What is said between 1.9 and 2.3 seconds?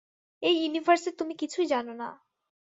না!